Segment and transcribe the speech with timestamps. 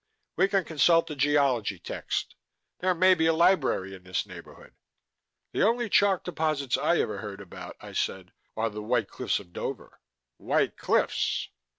[0.35, 2.33] "We can consult a geology text.
[2.79, 4.73] There may be a library in this neighborhood."
[5.51, 9.53] "The only chalk deposits I ever heard about," I said, "are the White cliffs of
[9.53, 10.01] Dover."
[10.37, 11.49] "White cliffs...."